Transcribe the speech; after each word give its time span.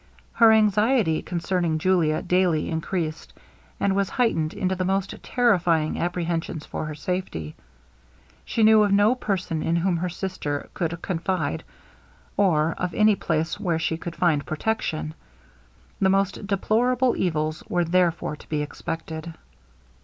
Her 0.33 0.51
anxiety 0.51 1.21
concerning 1.21 1.77
Julia 1.77 2.23
daily 2.23 2.71
encreased, 2.71 3.33
and 3.79 3.95
was 3.95 4.09
heightened 4.09 4.51
into 4.55 4.75
the 4.75 4.83
most 4.83 5.13
terrifying 5.21 5.99
apprehensions 5.99 6.65
for 6.65 6.87
her 6.87 6.95
safety. 6.95 7.53
She 8.43 8.63
knew 8.63 8.81
of 8.81 8.91
no 8.91 9.13
person 9.13 9.61
in 9.61 9.75
whom 9.75 9.97
her 9.97 10.09
sister 10.09 10.71
could 10.73 10.99
confide, 11.03 11.63
or 12.35 12.73
of 12.79 12.95
any 12.95 13.15
place 13.15 13.59
where 13.59 13.77
she 13.77 13.95
could 13.95 14.15
find 14.15 14.43
protection; 14.43 15.13
the 15.99 16.09
most 16.09 16.47
deplorable 16.47 17.15
evils 17.15 17.63
were 17.69 17.85
therefore 17.85 18.35
to 18.37 18.49
be 18.49 18.63
expected. 18.63 19.35